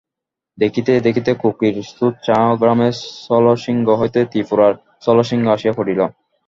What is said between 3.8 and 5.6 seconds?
হইতে ত্রিপুরার শৈলশৃঙ্গে